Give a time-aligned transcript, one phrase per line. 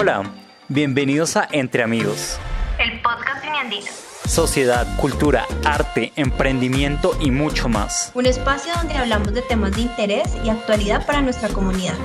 [0.00, 0.22] Hola,
[0.68, 2.38] bienvenidos a Entre Amigos.
[2.78, 8.12] El podcast de Sociedad, cultura, arte, emprendimiento y mucho más.
[8.14, 11.96] Un espacio donde hablamos de temas de interés y actualidad para nuestra comunidad.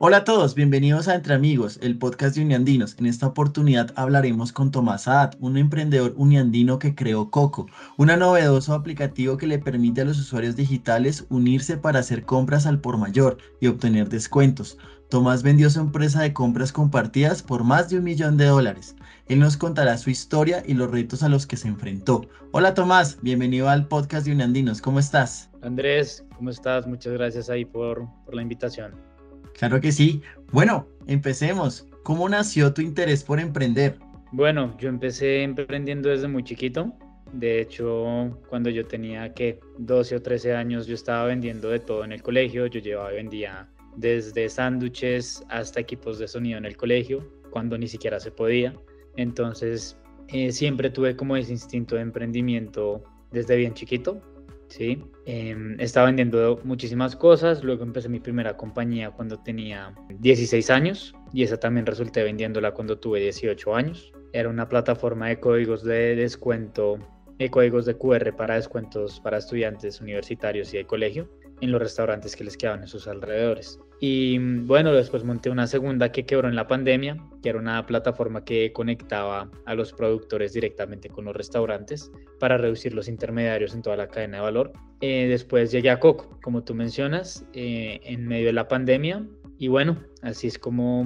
[0.00, 2.94] Hola a todos, bienvenidos a Entre Amigos, el podcast de Uniandinos.
[3.00, 7.66] En esta oportunidad hablaremos con Tomás Saad, un emprendedor uniandino que creó Coco,
[7.96, 12.80] un novedoso aplicativo que le permite a los usuarios digitales unirse para hacer compras al
[12.80, 14.78] por mayor y obtener descuentos.
[15.10, 18.94] Tomás vendió su empresa de compras compartidas por más de un millón de dólares.
[19.26, 22.20] Él nos contará su historia y los retos a los que se enfrentó.
[22.52, 25.50] Hola Tomás, bienvenido al podcast de Uniandinos, ¿cómo estás?
[25.60, 26.86] Andrés, ¿cómo estás?
[26.86, 29.17] Muchas gracias ahí por, por la invitación.
[29.58, 30.22] Claro que sí.
[30.52, 31.86] Bueno, empecemos.
[32.04, 33.98] ¿Cómo nació tu interés por emprender?
[34.32, 36.92] Bueno, yo empecé emprendiendo desde muy chiquito.
[37.32, 42.04] De hecho, cuando yo tenía que 12 o 13 años, yo estaba vendiendo de todo
[42.04, 42.66] en el colegio.
[42.66, 47.88] Yo llevaba y vendía desde sándwiches hasta equipos de sonido en el colegio, cuando ni
[47.88, 48.72] siquiera se podía.
[49.16, 49.98] Entonces,
[50.28, 54.20] eh, siempre tuve como ese instinto de emprendimiento desde bien chiquito.
[54.68, 55.02] ¿Sí?
[55.26, 61.42] Em, estaba vendiendo muchísimas cosas, luego empecé mi primera compañía cuando tenía 16 años y
[61.42, 64.12] esa también resulté vendiéndola cuando tuve 18 años.
[64.32, 66.98] Era una plataforma de códigos de descuento,
[67.38, 71.28] de códigos de QR para descuentos para estudiantes universitarios y de colegio
[71.60, 73.78] en los restaurantes que les quedaban en sus alrededores.
[74.00, 78.44] Y bueno, después monté una segunda que quebró en la pandemia, que era una plataforma
[78.44, 83.96] que conectaba a los productores directamente con los restaurantes para reducir los intermediarios en toda
[83.96, 84.72] la cadena de valor.
[85.00, 89.26] Eh, después llegué a Coco, como tú mencionas, eh, en medio de la pandemia.
[89.58, 91.04] Y bueno, así es como,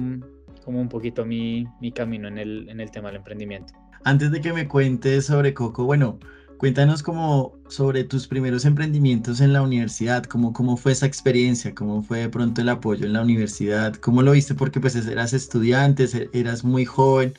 [0.63, 3.73] como un poquito mi, mi camino en el, en el tema del emprendimiento.
[4.03, 6.19] Antes de que me cuentes sobre Coco, bueno,
[6.57, 12.01] Cuéntanos como sobre tus primeros emprendimientos en la universidad, cómo, cómo fue esa experiencia, cómo
[12.03, 16.07] fue de pronto el apoyo en la universidad, cómo lo viste porque pues eras estudiante,
[16.33, 17.33] eras muy joven,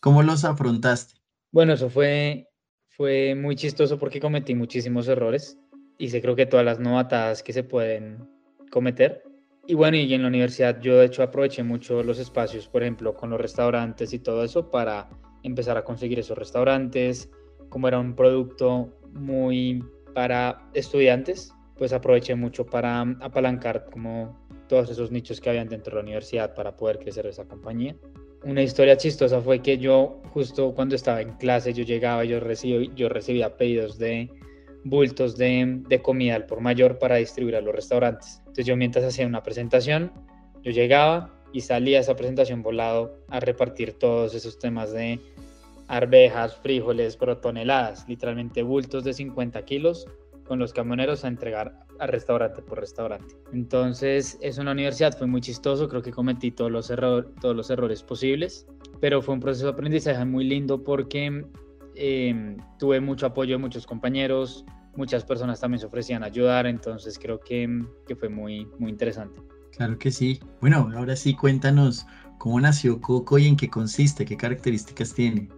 [0.00, 1.14] ¿cómo los afrontaste?
[1.52, 2.48] Bueno, eso fue,
[2.88, 5.58] fue muy chistoso porque cometí muchísimos errores.
[5.98, 8.28] Hice creo que todas las novatadas que se pueden
[8.70, 9.22] cometer.
[9.66, 13.14] Y bueno, y en la universidad yo de hecho aproveché mucho los espacios, por ejemplo,
[13.14, 15.08] con los restaurantes y todo eso para
[15.42, 17.30] empezar a conseguir esos restaurantes,
[17.68, 19.84] como era un producto muy
[20.14, 25.96] para estudiantes, pues aproveché mucho para apalancar como todos esos nichos que habían dentro de
[25.96, 27.94] la universidad para poder crecer esa compañía.
[28.44, 32.90] Una historia chistosa fue que yo justo cuando estaba en clase yo llegaba yo, recibí,
[32.94, 34.30] yo recibía pedidos de
[34.84, 38.38] bultos de, de comida al por mayor para distribuir a los restaurantes.
[38.38, 40.12] Entonces yo mientras hacía una presentación,
[40.62, 45.18] yo llegaba y salía a esa presentación volado a repartir todos esos temas de
[45.88, 50.06] arvejas, frijoles, pero toneladas, literalmente bultos de 50 kilos
[50.46, 53.34] con los camioneros a entregar a restaurante por restaurante.
[53.52, 56.86] Entonces, eso en la universidad fue muy chistoso, creo que cometí todos los,
[57.40, 58.66] todos los errores posibles,
[59.00, 61.44] pero fue un proceso de aprendizaje muy lindo porque
[61.94, 64.64] em, tuve mucho apoyo de muchos compañeros,
[64.94, 67.68] muchas personas también se ofrecían a ayudar, entonces creo que,
[68.06, 69.40] que fue muy, muy interesante.
[69.72, 70.40] Claro que sí.
[70.60, 72.06] Bueno, ahora sí cuéntanos
[72.38, 74.24] ¿Cómo nació Coco y en qué consiste?
[74.24, 75.48] ¿Qué características tiene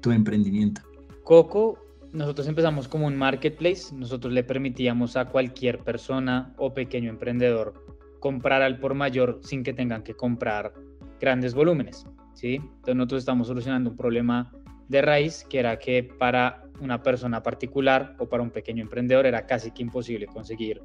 [0.00, 0.82] tu, emprendimiento?
[1.24, 1.78] Coco,
[2.12, 3.94] nosotros empezamos como un marketplace.
[3.94, 7.74] Nosotros le permitíamos a cualquier persona o pequeño emprendedor
[8.20, 10.72] comprar al por mayor sin que tengan que comprar
[11.20, 12.04] grandes volúmenes.
[12.34, 12.56] ¿sí?
[12.56, 14.52] Entonces nosotros estamos solucionando un problema
[14.88, 19.46] de raíz que era que para una persona particular o para un pequeño emprendedor era
[19.46, 20.82] casi que imposible conseguir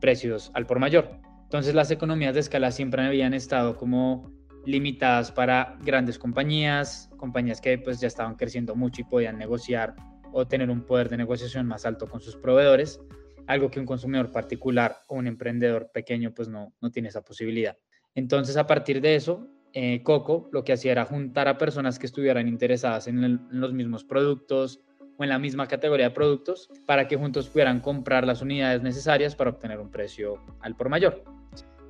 [0.00, 1.10] precios al por mayor.
[1.44, 4.30] Entonces las economías de escala siempre habían estado como
[4.68, 9.96] limitadas para grandes compañías, compañías que pues ya estaban creciendo mucho y podían negociar
[10.30, 13.00] o tener un poder de negociación más alto con sus proveedores,
[13.46, 17.78] algo que un consumidor particular o un emprendedor pequeño pues no, no tiene esa posibilidad.
[18.14, 22.04] Entonces a partir de eso, eh, Coco lo que hacía era juntar a personas que
[22.04, 24.82] estuvieran interesadas en, en los mismos productos
[25.16, 29.34] o en la misma categoría de productos para que juntos pudieran comprar las unidades necesarias
[29.34, 31.37] para obtener un precio al por mayor.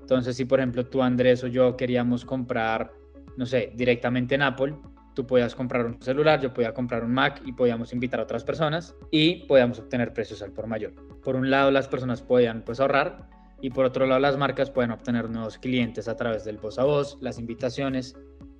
[0.08, 2.90] Entonces, si por ejemplo tú, Andrés o yo queríamos comprar,
[3.36, 4.74] no sé, directamente en Apple,
[5.12, 8.42] tú podías comprar un celular, yo podía comprar un Mac y podíamos invitar a otras
[8.42, 10.94] personas y podíamos obtener precios al por mayor.
[11.22, 13.28] Por un lado, las personas podían pues ahorrar
[13.60, 16.84] y por otro lado, las marcas pueden obtener nuevos clientes a través del voz a
[16.84, 18.16] voz, las invitaciones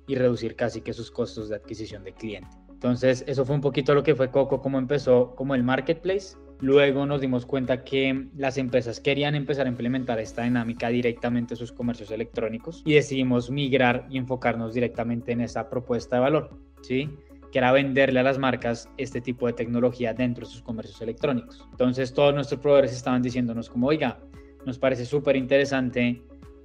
[0.07, 2.55] y reducir casi que sus costos de adquisición de cliente.
[2.79, 7.05] Entonces, eso fue un poquito lo que fue Coco, como empezó como el marketplace Luego
[7.05, 11.71] nos dimos cuenta que las empresas querían empezar a implementar esta dinámica directamente en sus
[11.71, 17.09] comercios electrónicos y decidimos migrar y enfocarnos directamente en esa propuesta de valor, ¿sí?
[17.53, 21.65] que era venderle a las marcas este tipo de tecnología dentro de sus comercios electrónicos.
[21.71, 24.19] Entonces todos nuestros proveedores estaban diciéndonos como, oiga,
[24.65, 26.21] nos parece súper interesante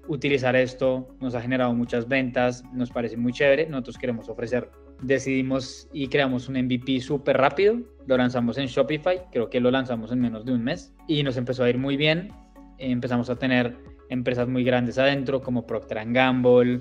[0.08, 4.83] utilizar esto, nos ha generado muchas ventas, nos parece muy chévere, nosotros queremos ofrecerlo.
[5.04, 10.10] Decidimos y creamos un MVP súper rápido, lo lanzamos en Shopify, creo que lo lanzamos
[10.12, 12.32] en menos de un mes y nos empezó a ir muy bien.
[12.78, 13.76] Empezamos a tener
[14.08, 16.80] empresas muy grandes adentro como Procter Gamble,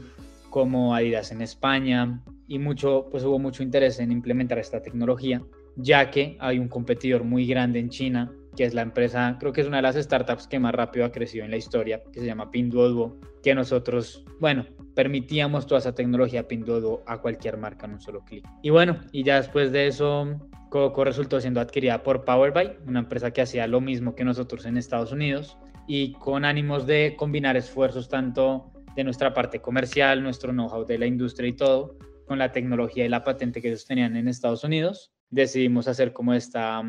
[0.50, 5.42] como Adidas en España y mucho, pues hubo mucho interés en implementar esta tecnología,
[5.76, 9.62] ya que hay un competidor muy grande en China que es la empresa, creo que
[9.62, 12.26] es una de las startups que más rápido ha crecido en la historia, que se
[12.26, 14.66] llama Pinduoduo, que nosotros, bueno,
[14.96, 18.46] permitíamos toda esa tecnología Pinduoduo a cualquier marca en un solo clic.
[18.62, 20.40] Y bueno, y ya después de eso,
[20.70, 24.78] Coco resultó siendo adquirida por Powerbuy, una empresa que hacía lo mismo que nosotros en
[24.78, 25.58] Estados Unidos,
[25.88, 31.06] y con ánimos de combinar esfuerzos tanto de nuestra parte comercial, nuestro know-how de la
[31.06, 35.12] industria y todo, con la tecnología y la patente que ellos tenían en Estados Unidos,
[35.30, 36.82] decidimos hacer como esta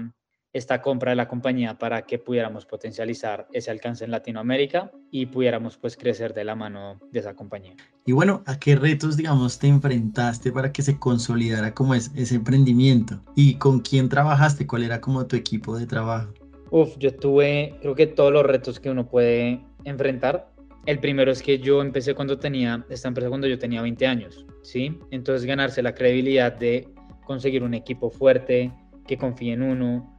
[0.54, 5.76] esta compra de la compañía para que pudiéramos potencializar ese alcance en Latinoamérica y pudiéramos
[5.76, 7.74] pues crecer de la mano de esa compañía.
[8.06, 12.36] Y bueno, ¿a qué retos, digamos, te enfrentaste para que se consolidara como es, ese
[12.36, 13.20] emprendimiento?
[13.34, 14.64] ¿Y con quién trabajaste?
[14.66, 16.32] ¿Cuál era como tu equipo de trabajo?
[16.70, 20.52] Uf, yo tuve, creo que todos los retos que uno puede enfrentar.
[20.86, 24.46] El primero es que yo empecé cuando tenía, esta empresa cuando yo tenía 20 años,
[24.62, 24.96] ¿sí?
[25.10, 26.88] Entonces ganarse la credibilidad de
[27.24, 28.70] conseguir un equipo fuerte,
[29.06, 30.13] que confíe en uno,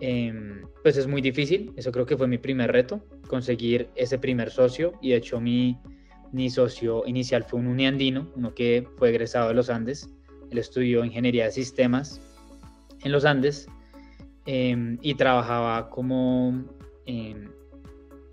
[0.00, 1.72] Em, pues es muy difícil.
[1.76, 4.94] Eso creo que fue mi primer reto, conseguir ese primer socio.
[5.02, 5.78] Y de hecho mi,
[6.32, 10.08] mi socio inicial fue un uniandino, uno que fue egresado de los Andes.
[10.50, 12.20] Él estudió ingeniería de sistemas
[13.02, 13.68] en los Andes
[14.46, 16.64] em, y trabajaba como
[17.06, 17.50] em,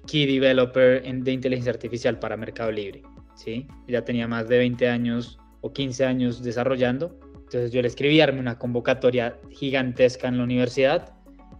[0.07, 3.03] key developer de inteligencia artificial para Mercado Libre.
[3.35, 3.67] ¿sí?
[3.87, 7.19] Ya tenía más de 20 años o 15 años desarrollando.
[7.35, 11.16] Entonces yo le escribí, armé una convocatoria gigantesca en la universidad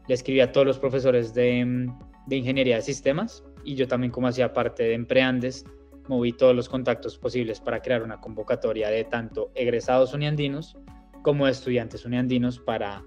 [0.08, 1.90] le escribí a todos los profesores de,
[2.26, 5.66] de ingeniería de sistemas y yo también como hacía parte de Empreandes,
[6.08, 10.78] moví todos los contactos posibles para crear una convocatoria de tanto egresados uniandinos
[11.22, 13.04] como estudiantes uniandinos para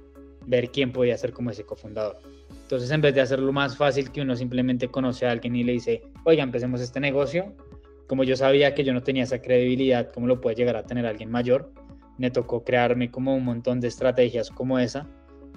[0.47, 2.19] ver quién podía ser como ese cofundador.
[2.63, 5.73] Entonces, en vez de hacerlo más fácil que uno simplemente conoce a alguien y le
[5.73, 7.55] dice, oiga, empecemos este negocio,
[8.07, 11.07] como yo sabía que yo no tenía esa credibilidad como lo puede llegar a tener
[11.07, 11.73] alguien mayor,
[12.19, 15.09] me tocó crearme como un montón de estrategias como esa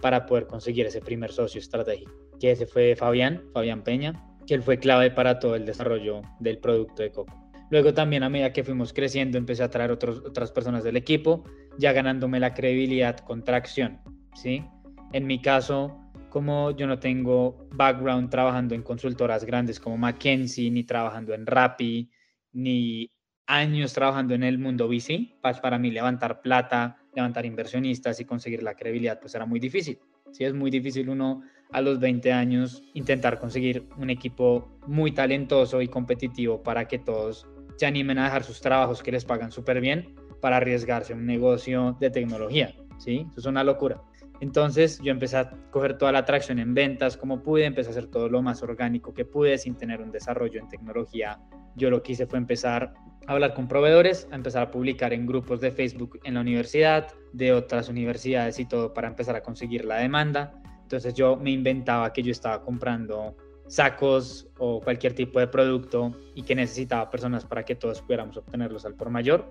[0.04, 4.62] para poder conseguir ese primer socio estratégico, que ese fue Fabián, Fabián Peña, que él
[4.62, 7.34] fue clave para todo el desarrollo del producto de Coco.
[7.70, 11.46] Luego también a medida que fuimos creciendo empecé a traer otros, otras personas del equipo,
[11.78, 14.02] ya ganándome la credibilidad con tracción,
[14.36, 14.66] ¿sí?
[15.14, 15.98] En mi caso,
[16.30, 22.12] como yo no tengo background trabajando en consultoras grandes como McKinsey, ni trabajando en Rappi,
[22.52, 23.10] ni
[23.48, 28.76] años trabajando en el mundo VC, para mí levantar plata levantar inversionistas y conseguir la
[28.76, 30.00] credibilidad, pues era muy difícil.
[30.32, 35.82] Sí, es muy difícil uno a los 20 años intentar conseguir un equipo muy talentoso
[35.82, 39.82] y competitivo para que todos se animen a dejar sus trabajos que les pagan súper
[39.82, 42.76] bien para arriesgarse un negocio de tecnología.
[42.98, 43.26] ¿sí?
[43.32, 44.02] Eso es una locura.
[44.44, 48.08] Entonces yo empecé a coger toda la atracción en ventas como pude, empecé a hacer
[48.08, 51.40] todo lo más orgánico que pude sin tener un desarrollo en tecnología.
[51.78, 52.94] Yo lo que hice fue empezar
[53.26, 57.08] a hablar con proveedores, a empezar a publicar en grupos de Facebook en la universidad,
[57.32, 60.62] de otras universidades y todo para empezar a conseguir la demanda.
[60.82, 63.38] Entonces yo me inventaba que yo estaba comprando
[63.68, 68.86] sacos o cualquier tipo de producto y que necesitaba personas para que todos pudiéramos obtenerlos
[68.86, 69.50] al por mayor.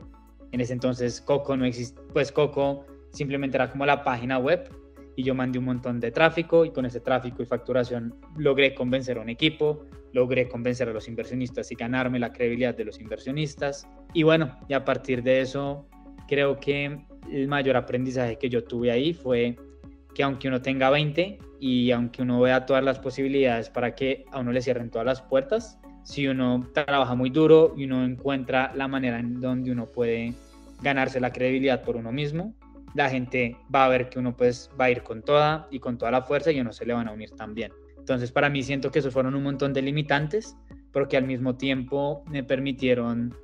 [0.50, 4.81] En ese entonces Coco no existe, pues Coco simplemente era como la página web
[5.16, 9.18] y yo mandé un montón de tráfico y con ese tráfico y facturación logré convencer
[9.18, 13.86] a un equipo, logré convencer a los inversionistas y ganarme la credibilidad de los inversionistas.
[14.14, 15.86] Y bueno, y a partir de eso,
[16.28, 19.56] creo que el mayor aprendizaje que yo tuve ahí fue
[20.14, 24.40] que aunque uno tenga 20 y aunque uno vea todas las posibilidades para que a
[24.40, 28.88] uno le cierren todas las puertas, si uno trabaja muy duro y uno encuentra la
[28.88, 30.34] manera en donde uno puede
[30.82, 32.54] ganarse la credibilidad por uno mismo,
[32.94, 35.98] la gente va a ver que uno pues va a ir con toda y con
[35.98, 37.72] toda la fuerza y uno se le van a unir también.
[37.98, 40.56] Entonces para mí siento que esos fueron un montón de limitantes,
[40.92, 43.34] pero que al mismo tiempo me permitieron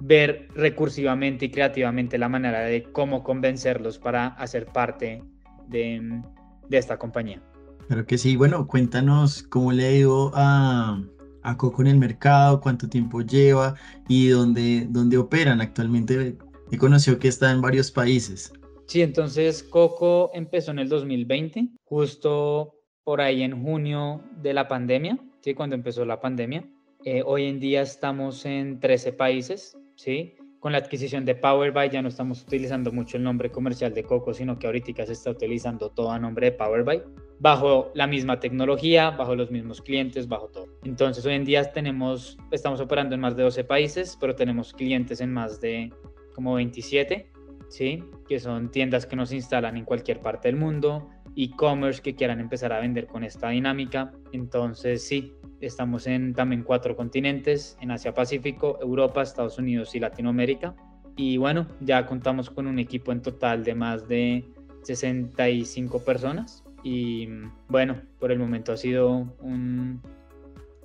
[0.00, 5.22] ver recursivamente y creativamente la manera de cómo convencerlos para hacer parte
[5.68, 6.22] de,
[6.70, 7.42] esta compañía.
[7.86, 11.00] Claro que sí, bueno, cuéntanos cómo le dio a,
[11.42, 13.74] a Coco en el mercado, cuánto tiempo lleva
[14.08, 16.36] y dónde, dónde operan actualmente.
[16.70, 18.52] He conocido que está en varios países.
[18.86, 25.18] Sí, entonces Coco empezó en el 2020, justo por ahí en junio de la pandemia,
[25.40, 25.54] ¿sí?
[25.54, 26.68] cuando empezó la pandemia.
[27.04, 30.36] Eh, hoy en día estamos en 13 países, ¿sí?
[30.60, 34.32] Con la adquisición de Powerbuy ya no estamos utilizando mucho el nombre comercial de Coco,
[34.32, 37.02] sino que ahorita se está utilizando todo a nombre de Powerbuy.
[37.38, 40.68] bajo la misma tecnología, bajo los mismos clientes, bajo todo.
[40.84, 45.20] Entonces hoy en día tenemos, estamos operando en más de 12 países, pero tenemos clientes
[45.20, 45.92] en más de
[46.34, 47.30] como 27,
[47.68, 48.04] ¿sí?
[48.28, 52.72] Que son tiendas que nos instalan en cualquier parte del mundo, e-commerce que quieran empezar
[52.72, 54.12] a vender con esta dinámica.
[54.32, 60.74] Entonces sí, estamos en también cuatro continentes, en Asia Pacífico, Europa, Estados Unidos y Latinoamérica.
[61.16, 64.44] Y bueno, ya contamos con un equipo en total de más de
[64.82, 67.26] 65 personas y
[67.68, 70.00] bueno, por el momento ha sido un,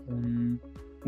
[0.08, 0.60] un,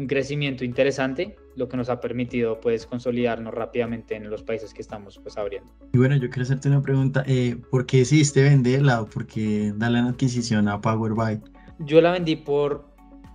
[0.08, 5.20] crecimiento interesante, lo que nos ha permitido pues consolidarnos rápidamente en los países que estamos
[5.20, 5.72] pues abriendo.
[5.94, 9.72] Y bueno, yo quiero hacerte una pregunta, eh, ¿por qué decidiste venderla o por qué
[9.76, 11.40] darle en adquisición a Powerbuy?
[11.80, 12.94] Yo la vendí por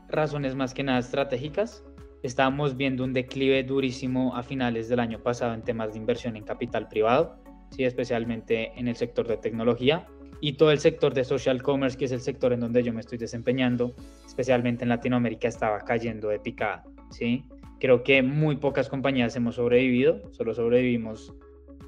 [0.09, 1.85] razones más que nada estratégicas.
[2.23, 6.43] Estábamos viendo un declive durísimo a finales del año pasado en temas de inversión en
[6.43, 7.37] capital privado,
[7.71, 10.07] sí, especialmente en el sector de tecnología
[10.41, 13.01] y todo el sector de social commerce, que es el sector en donde yo me
[13.01, 13.95] estoy desempeñando,
[14.27, 17.45] especialmente en Latinoamérica, estaba cayendo de picada, ¿sí?
[17.81, 21.35] Creo que muy pocas compañías hemos sobrevivido, solo sobrevivimos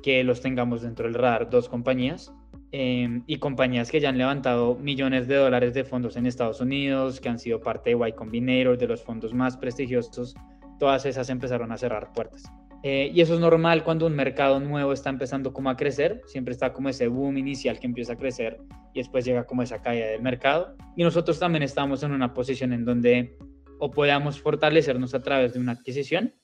[0.02, 2.32] que los tengamos dentro del radar dos compañías,
[2.72, 7.20] em, y compañías que ya han levantado millones de dólares de fondos en Estados Unidos,
[7.20, 10.34] que han sido parte de Y Combinator, de los fondos más prestigiosos,
[10.78, 12.50] todas esas empezaron a cerrar puertas.
[12.82, 16.52] Eh, y eso es normal cuando un mercado nuevo está empezando como a crecer, siempre
[16.52, 18.58] está como ese boom inicial que empieza a crecer
[18.94, 20.76] y después llega como esa caída del mercado.
[20.96, 23.36] Y nosotros también estamos en una posición en donde
[23.78, 26.34] o podíamos fortalecernos a través de una adquisición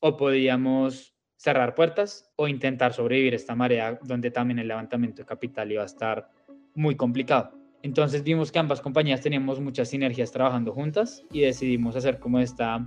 [0.00, 5.70] o podíamos cerrar puertas o intentar sobrevivir esta marea donde también el levantamiento de capital
[5.70, 6.30] iba a estar
[6.74, 7.52] muy complicado.
[7.82, 12.84] Entonces vimos que ambas compañías teníamos muchas sinergias trabajando juntas y decidimos hacer como esta,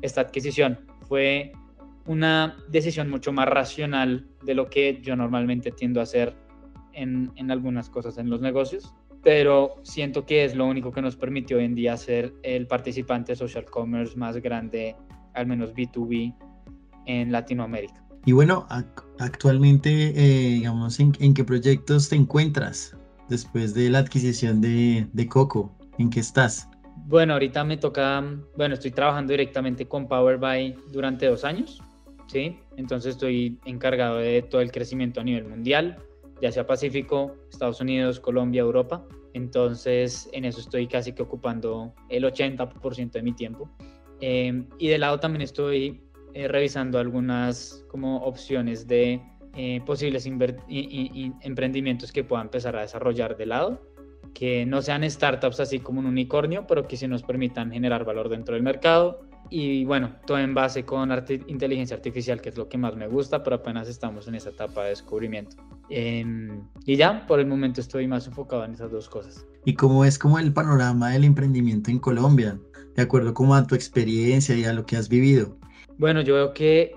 [0.00, 0.80] esta adquisición.
[1.02, 1.52] Fue
[2.06, 6.36] una decisión mucho más racional de lo que yo normalmente tiendo a hacer
[6.92, 11.16] en, en, algunas cosas en los negocios, pero siento que es lo único que nos
[11.16, 14.96] permitió hoy en día ser el participante social commerce más grande,
[15.34, 16.34] al menos B2B,
[17.06, 18.02] en Latinoamérica.
[18.24, 18.66] Y bueno,
[19.18, 22.96] actualmente, eh, digamos, ¿en, ¿en, qué proyectos te encuentras
[23.28, 25.76] después de la adquisición de, de Coco?
[25.98, 26.68] ¿En qué estás?
[27.06, 28.22] Bueno, ahorita me toca,
[28.56, 31.82] bueno, estoy trabajando directamente con Powerbuy durante dos años.
[32.32, 32.58] ¿Sí?
[32.78, 35.98] Entonces estoy encargado de todo el crecimiento a nivel mundial,
[36.40, 39.06] ya sea Pacífico, Estados Unidos, Colombia, Europa.
[39.34, 43.70] Entonces en eso estoy casi que ocupando el 80% de mi tiempo.
[44.20, 46.00] Em, y de lado también estoy
[46.32, 49.20] eh, revisando algunas como opciones de
[49.54, 53.82] eh, posibles emprendimientos que pueda empezar a desarrollar de lado,
[54.32, 58.30] que no sean startups así como un unicornio, pero que sí nos permitan generar valor
[58.30, 59.20] dentro del mercado
[59.52, 61.10] y bueno, todo en base con
[61.46, 64.84] inteligencia artificial, que es lo que más me gusta, pero apenas estamos en esa etapa
[64.84, 65.56] de descubrimiento.
[65.90, 69.46] Em, y ya, por el momento estoy más enfocado en esas dos cosas.
[69.66, 72.58] ¿Y cómo es como el panorama del emprendimiento en Colombia?
[72.96, 75.58] De acuerdo como a tu experiencia y a lo que has vivido.
[75.98, 76.96] Bueno, yo veo que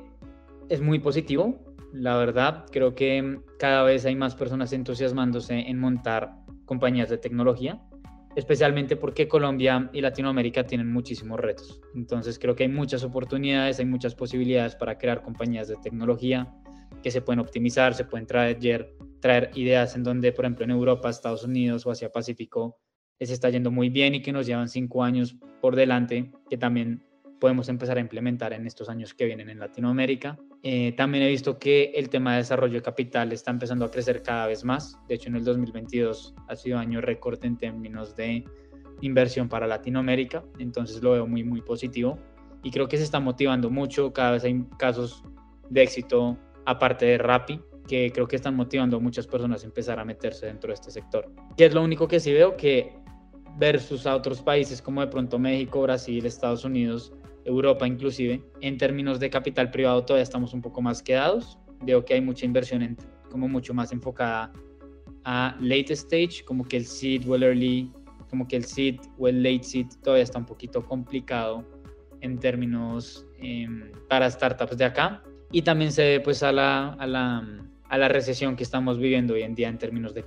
[0.70, 1.60] es muy positivo,
[1.92, 2.68] la verdad.
[2.72, 7.82] Creo que cada vez hay más personas entusiasmándose en montar compañías de tecnología
[8.36, 11.82] especialmente porque Colombia y Latinoamérica tienen muchísimos retos.
[11.96, 16.54] Entonces creo que hay muchas oportunidades, hay muchas posibilidades para crear compañías de tecnología
[17.02, 21.10] que se pueden optimizar, se pueden traer, traer ideas en donde, por ejemplo, en Europa,
[21.10, 22.80] Estados Unidos o Asia Pacífico
[23.20, 27.04] se está yendo muy bien y que nos llevan cinco años por delante, que también
[27.40, 30.38] podemos empezar a implementar en estos años que vienen en Latinoamérica.
[30.68, 34.24] Eh, también he visto que el tema de desarrollo de capital está empezando a crecer
[34.24, 34.98] cada vez más.
[35.08, 38.44] De hecho, en el 2022 ha sido año récord en términos de
[39.02, 40.44] inversión para Latinoamérica.
[40.58, 42.18] Entonces lo veo muy, muy positivo.
[42.64, 44.12] Y creo que se está motivando mucho.
[44.12, 45.24] Cada vez hay casos
[45.70, 50.00] de éxito, aparte de Rappi, que creo que están motivando a muchas personas a empezar
[50.00, 51.32] a meterse dentro de este sector.
[51.56, 52.92] Y es lo único que sí veo que
[53.58, 57.14] versus a otros países como de pronto México, Brasil, Estados Unidos,
[57.46, 61.58] Europa inclusive, en términos de capital privado todavía estamos un poco más quedados.
[61.82, 62.98] Veo que hay mucha inversión en,
[63.30, 64.52] como mucho más enfocada
[65.24, 67.92] a late stage, como que el seed o el early,
[68.30, 71.64] como que el seed o el late seed todavía está un poquito complicado
[72.22, 75.24] en términos em, para startups de acá.
[75.52, 79.34] Y también se ve pues a la, a la a la recesión que estamos viviendo
[79.36, 80.24] hoy en día en términos de,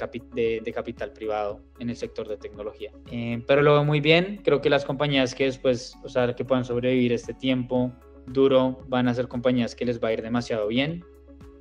[0.64, 2.92] de, capital privado en el sector de tecnología.
[3.10, 6.44] Eh, pero lo veo muy bien, creo que las compañías que después, o sea, que
[6.44, 7.92] puedan sobrevivir este tiempo
[8.26, 11.04] duro, van a ser compañías que les va a ir demasiado bien.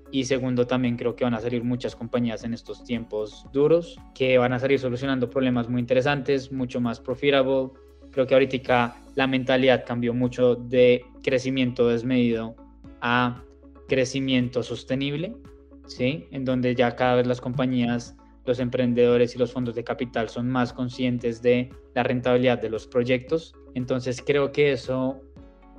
[0.10, 4.38] Y segundo, también creo que van a salir muchas compañías en estos tiempos duros que
[4.38, 7.72] van a salir solucionando problemas muy interesantes, mucho más profitable.
[8.12, 12.56] Creo que ahorita la mentalidad cambió mucho de crecimiento desmedido
[13.02, 13.44] a
[13.90, 15.36] crecimiento sostenible
[15.88, 16.28] ¿sí?
[16.32, 18.16] En donde ya cada vez las compañías
[18.48, 22.88] los emprendedores y los fondos de capital son más conscientes de la rentabilidad de los
[22.88, 23.54] proyectos.
[23.76, 25.22] Entonces creo que eso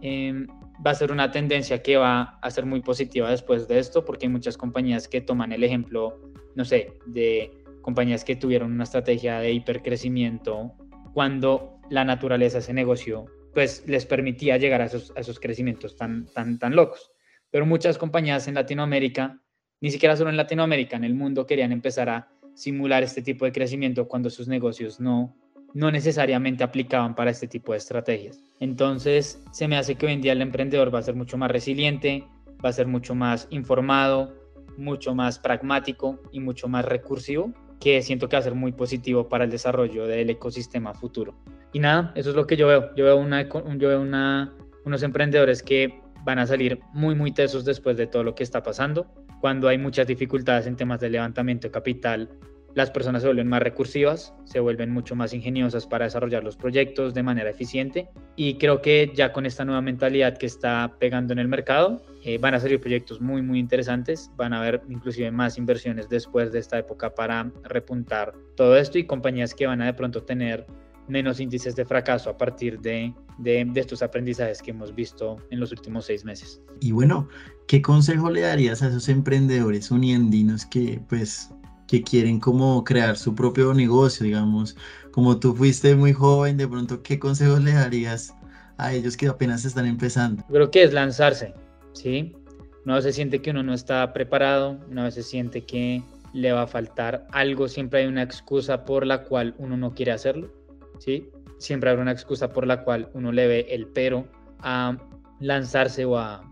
[0.02, 0.46] em,
[0.86, 4.26] va a ser una tendencia que va a ser muy positiva después de esto, porque
[4.26, 6.20] hay muchas compañías que toman el ejemplo,
[6.54, 7.50] no sé, de
[7.80, 10.74] compañías que tuvieron una estrategia de hipercrecimiento
[11.14, 13.24] cuando la naturaleza ese negocio
[13.54, 17.10] pues les permitía llegar a esos, a esos crecimientos tan, tan, tan locos.
[17.50, 19.40] Pero muchas compañías en Latinoamérica,
[19.80, 23.52] ni siquiera solo en Latinoamérica, en el mundo querían empezar a simular este tipo de
[23.52, 25.36] crecimiento cuando sus negocios no,
[25.74, 28.42] no necesariamente aplicaban para este tipo de estrategias.
[28.58, 31.50] Entonces, se me hace que hoy en día el emprendedor va a ser mucho más
[31.50, 32.24] resiliente,
[32.64, 34.34] va a ser mucho más informado,
[34.76, 39.28] mucho más pragmático y mucho más recursivo, que siento que va a ser muy positivo
[39.28, 41.36] para el desarrollo del ecosistema futuro.
[41.72, 42.92] Y nada, eso es lo que yo veo.
[42.96, 47.96] Yo veo, una, yo veo unos emprendedores que van a salir muy, muy tesos después
[47.96, 49.06] de todo lo que está pasando
[49.40, 52.28] cuando hay muchas dificultades en temas de levantamiento de capital,
[52.74, 57.14] las personas se vuelven más recursivas, se vuelven mucho más ingeniosas para desarrollar los proyectos
[57.14, 58.08] de manera eficiente.
[58.36, 62.38] Y creo que ya con esta nueva mentalidad que está pegando en el mercado, eh,
[62.38, 66.58] van a salir proyectos muy, muy interesantes, van a haber inclusive más inversiones después de
[66.58, 70.66] esta época para repuntar todo esto y compañías que van a de pronto tener
[71.08, 75.72] menos índices de fracaso a partir de, de, estos aprendizajes que hemos visto en los
[75.72, 76.60] últimos seis meses.
[76.80, 77.28] Y bueno,
[77.66, 81.50] ¿qué consejo le darías a esos emprendedores uniendinos que pues
[81.88, 84.76] que quieren como crear su propio negocio, digamos,
[85.10, 88.34] como tú fuiste muy joven, de pronto, ¿qué consejos le darías
[88.76, 90.44] a ellos que apenas están empezando?
[90.48, 91.54] Creo que es lanzarse,
[91.94, 92.36] ¿sí?
[92.84, 96.02] Una vez se siente que uno no está preparado, una vez se siente que
[96.34, 100.12] le va a faltar algo, siempre hay una excusa por la cual uno no quiere
[100.12, 100.52] hacerlo.
[100.98, 101.30] ¿Sí?
[101.58, 104.28] Siempre habrá una excusa por la cual uno le ve el pero
[104.60, 104.96] a
[105.40, 106.44] lanzarse o a,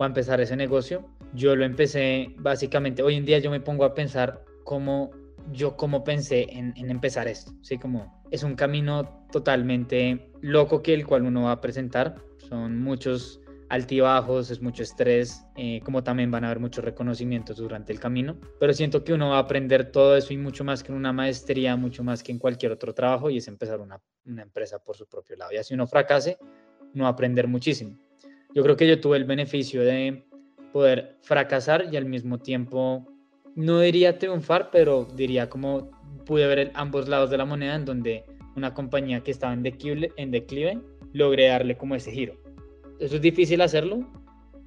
[0.00, 1.08] empezar ese negocio.
[1.32, 5.10] Yo lo empecé básicamente, hoy en día yo me pongo a pensar cómo
[5.52, 7.78] yo cómo pensé en, empezar esto, ¿sí?
[7.78, 12.16] Como es un camino totalmente loco que el cual uno va a presentar,
[12.48, 17.92] son muchos altibajos, es mucho estrés, eh, como también van a haber muchos reconocimientos durante
[17.92, 20.92] el camino, pero siento que uno va a aprender todo eso y mucho más que
[20.92, 24.42] en una maestría, mucho más que en cualquier otro trabajo y es empezar una, una
[24.42, 25.52] empresa por su propio lado.
[25.52, 26.38] Y así uno fracase,
[26.92, 27.98] no aprender muchísimo.
[28.54, 30.26] Yo creo que yo tuve el beneficio de
[30.72, 33.06] poder fracasar y al mismo tiempo,
[33.54, 35.90] no diría triunfar, pero diría como
[36.24, 38.24] pude ver ambos lados de la moneda en donde
[38.56, 40.80] una compañía que estaba en declive, en declive
[41.12, 42.43] logré darle como ese giro
[43.04, 44.00] eso es difícil hacerlo,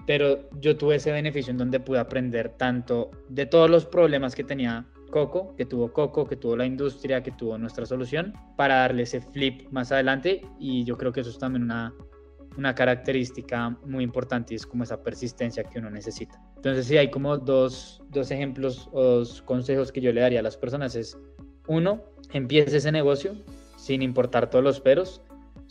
[0.06, 4.44] pero yo tuve ese beneficio en donde pude aprender tanto de todos los problemas que
[4.44, 9.04] tenía Coco, que tuvo Coco, que tuvo la industria, que tuvo nuestra solución, para darle
[9.04, 10.42] ese flip más adelante.
[10.60, 11.94] Y yo creo que eso es también una,
[12.58, 16.42] una característica muy importante y es como esa persistencia que uno necesita.
[16.56, 20.44] Entonces sí, hay como dos, dos ejemplos o dos consejos que yo le daría a
[20.44, 20.96] las personas.
[20.96, 21.18] Es,
[21.68, 23.36] uno, empiece ese negocio
[23.78, 25.22] sin importar todos los peros,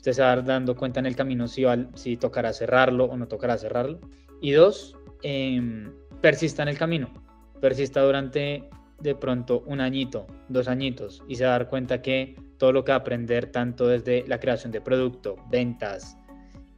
[0.06, 1.64] usted se va dando cuenta en el camino si,
[1.94, 3.98] si tocará cerrarlo o no tocará cerrarlo.
[4.40, 7.12] Y dos, em, persista en el camino,
[7.60, 12.70] persista durante de pronto un añito, dos añitos y se va dar cuenta que todo
[12.72, 16.16] lo que va aprender tanto desde la creación de producto, ventas,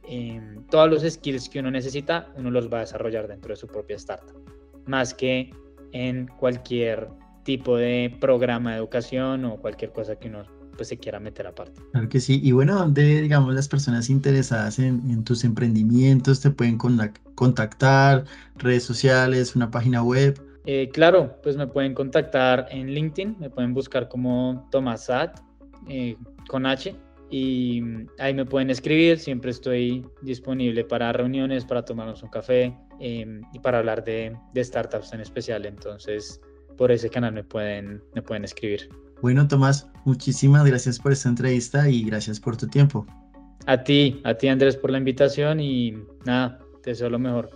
[0.07, 3.67] em, todos los skills que uno necesita, uno los va a desarrollar dentro de su
[3.67, 4.41] propia startup,
[4.87, 5.51] más que
[5.91, 7.07] en cualquier
[7.43, 11.81] tipo de programa de educación o cualquier cosa que uno pues se quiera meter aparte.
[11.91, 12.39] Claro que sí.
[12.41, 18.23] Y bueno, donde digamos las personas interesadas en, tus emprendimientos te pueden contactar,
[18.55, 20.41] redes sociales, una página web.
[20.65, 25.41] Eh, claro, pues me pueden contactar en LinkedIn, me pueden buscar como Tomasat
[25.89, 26.15] eh,
[26.47, 26.95] con H
[27.29, 27.83] y
[28.17, 33.59] ahí me pueden escribir, siempre estoy disponible para reuniones, para tomarnos un café em, y
[33.59, 36.39] para hablar de, de, startups en especial, entonces
[36.77, 38.89] por ese canal me pueden, me pueden escribir.
[39.21, 43.05] Bueno, Tomás, muchísimas gracias por esta entrevista y gracias por tu tiempo.
[43.65, 45.93] A ti, a ti Andrés por la invitación y
[46.25, 47.49] nada, te deseo lo mejor.